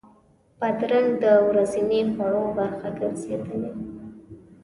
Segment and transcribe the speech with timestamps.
[0.59, 3.71] بادرنګ د ورځني خوړو برخه ګرځېدلې.